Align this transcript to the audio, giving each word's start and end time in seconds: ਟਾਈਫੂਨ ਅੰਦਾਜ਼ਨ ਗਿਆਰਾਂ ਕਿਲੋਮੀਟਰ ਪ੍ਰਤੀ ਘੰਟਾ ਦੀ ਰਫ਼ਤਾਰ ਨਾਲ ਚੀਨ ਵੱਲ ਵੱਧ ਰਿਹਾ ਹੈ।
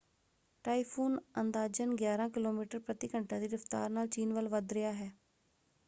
ਟਾਈਫੂਨ 0.65 1.19
ਅੰਦਾਜ਼ਨ 1.39 1.93
ਗਿਆਰਾਂ 1.95 2.29
ਕਿਲੋਮੀਟਰ 2.29 2.79
ਪ੍ਰਤੀ 2.79 3.09
ਘੰਟਾ 3.15 3.39
ਦੀ 3.39 3.47
ਰਫ਼ਤਾਰ 3.47 3.89
ਨਾਲ 3.89 4.07
ਚੀਨ 4.07 4.33
ਵੱਲ 4.33 4.47
ਵੱਧ 4.49 4.73
ਰਿਹਾ 4.73 4.91
ਹੈ। 4.93 5.11